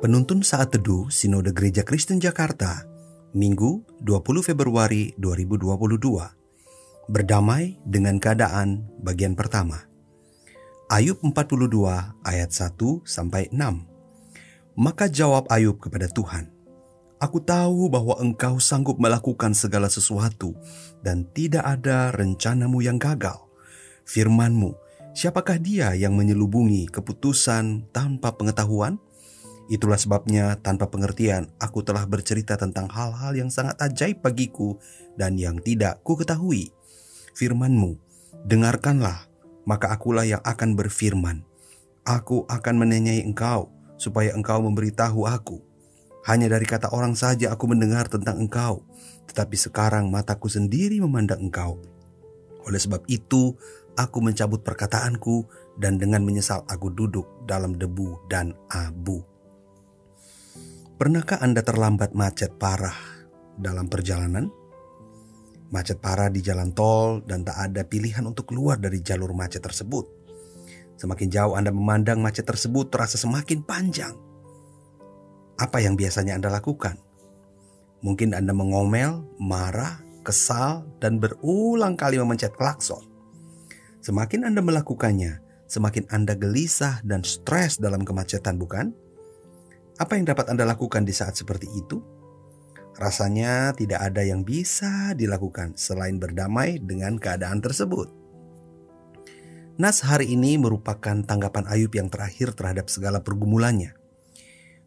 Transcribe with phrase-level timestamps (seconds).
[0.00, 2.88] Penuntun Saat Teduh Sinode Gereja Kristen Jakarta,
[3.36, 7.12] Minggu 20 Februari 2022.
[7.12, 9.92] Berdamai dengan keadaan bagian pertama.
[10.88, 14.80] Ayub 42 ayat 1 sampai 6.
[14.80, 16.48] Maka jawab Ayub kepada Tuhan,
[17.20, 20.56] Aku tahu bahwa engkau sanggup melakukan segala sesuatu
[21.04, 23.52] dan tidak ada rencanamu yang gagal.
[24.08, 24.72] Firmanmu,
[25.12, 28.96] siapakah dia yang menyelubungi keputusan tanpa pengetahuan?
[29.70, 34.74] Itulah sebabnya tanpa pengertian aku telah bercerita tentang hal-hal yang sangat ajaib bagiku
[35.14, 36.74] dan yang tidak ku ketahui.
[37.38, 37.94] Firmanmu,
[38.50, 39.30] dengarkanlah,
[39.62, 41.46] maka akulah yang akan berfirman.
[42.02, 45.62] Aku akan menanyai engkau, supaya engkau memberitahu aku.
[46.26, 48.82] Hanya dari kata orang saja aku mendengar tentang engkau,
[49.30, 51.78] tetapi sekarang mataku sendiri memandang engkau.
[52.66, 53.54] Oleh sebab itu,
[53.94, 55.46] aku mencabut perkataanku
[55.78, 59.29] dan dengan menyesal aku duduk dalam debu dan abu.
[61.00, 63.24] Pernahkah Anda terlambat macet parah
[63.56, 64.52] dalam perjalanan?
[65.72, 70.04] Macet parah di jalan tol dan tak ada pilihan untuk keluar dari jalur macet tersebut.
[71.00, 74.12] Semakin jauh Anda memandang macet tersebut terasa semakin panjang.
[75.56, 77.00] Apa yang biasanya Anda lakukan?
[78.04, 83.08] Mungkin Anda mengomel, marah, kesal, dan berulang kali memencet klakson.
[84.04, 88.92] Semakin Anda melakukannya, semakin Anda gelisah dan stres dalam kemacetan, bukan?
[90.00, 92.00] Apa yang dapat Anda lakukan di saat seperti itu?
[92.96, 98.08] Rasanya tidak ada yang bisa dilakukan selain berdamai dengan keadaan tersebut.
[99.76, 103.92] Nas hari ini merupakan tanggapan Ayub yang terakhir terhadap segala pergumulannya.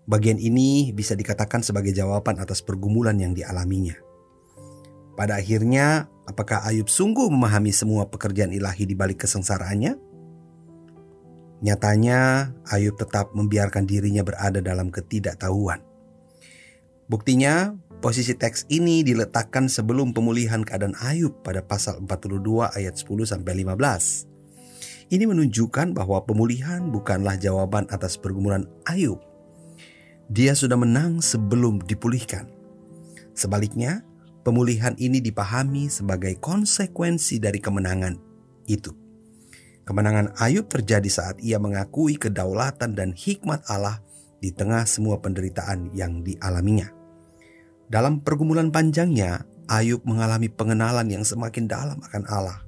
[0.09, 3.93] Bagian ini bisa dikatakan sebagai jawaban atas pergumulan yang dialaminya.
[5.13, 10.12] Pada akhirnya, apakah Ayub sungguh memahami semua pekerjaan ilahi di balik kesengsaraannya?
[11.63, 15.79] Nyatanya, Ayub tetap membiarkan dirinya berada dalam ketidaktahuan.
[17.07, 17.71] Buktinya,
[18.03, 24.27] posisi teks ini diletakkan sebelum pemulihan keadaan Ayub pada pasal 42 ayat 10 sampai 15.
[25.07, 29.23] Ini menunjukkan bahwa pemulihan bukanlah jawaban atas pergumulan Ayub.
[30.27, 32.51] Dia sudah menang sebelum dipulihkan.
[33.31, 34.03] Sebaliknya,
[34.43, 38.19] pemulihan ini dipahami sebagai konsekuensi dari kemenangan
[38.67, 39.02] itu.
[39.83, 43.99] Kemenangan Ayub terjadi saat ia mengakui kedaulatan dan hikmat Allah
[44.39, 46.87] di tengah semua penderitaan yang dialaminya.
[47.91, 52.63] Dalam pergumulan panjangnya, Ayub mengalami pengenalan yang semakin dalam akan Allah.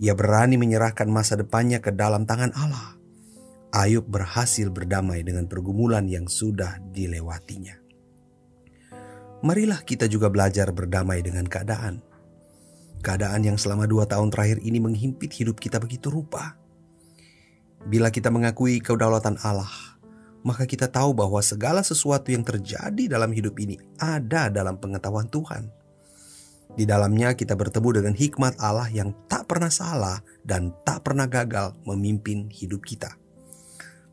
[0.00, 2.96] Ia berani menyerahkan masa depannya ke dalam tangan Allah.
[3.76, 7.76] Ayub berhasil berdamai dengan pergumulan yang sudah dilewatinya.
[9.44, 12.09] Marilah kita juga belajar berdamai dengan keadaan
[13.00, 16.60] Keadaan yang selama dua tahun terakhir ini menghimpit hidup kita begitu rupa.
[17.88, 19.72] Bila kita mengakui kedaulatan Allah,
[20.44, 25.72] maka kita tahu bahwa segala sesuatu yang terjadi dalam hidup ini ada dalam pengetahuan Tuhan.
[26.76, 31.74] Di dalamnya kita bertemu dengan hikmat Allah yang tak pernah salah dan tak pernah gagal
[31.88, 33.16] memimpin hidup kita.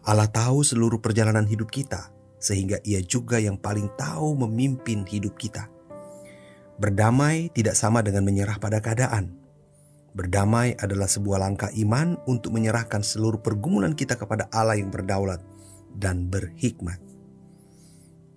[0.07, 5.67] Allah tahu seluruh perjalanan hidup kita, sehingga Ia juga yang paling tahu memimpin hidup kita.
[6.77, 9.33] Berdamai tidak sama dengan menyerah pada keadaan.
[10.13, 15.41] Berdamai adalah sebuah langkah iman untuk menyerahkan seluruh pergumulan kita kepada Allah yang berdaulat
[15.97, 17.01] dan berhikmat.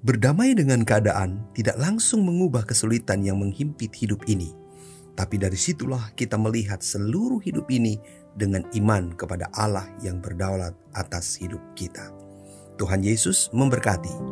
[0.01, 4.57] Berdamai dengan keadaan tidak langsung mengubah kesulitan yang menghimpit hidup ini,
[5.13, 8.01] tapi dari situlah kita melihat seluruh hidup ini
[8.33, 12.09] dengan iman kepada Allah yang berdaulat atas hidup kita.
[12.81, 14.30] Tuhan Yesus memberkati.